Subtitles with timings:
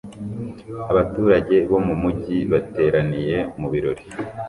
[0.91, 4.03] Abaturage bo mu mujyi bateraniye mu birori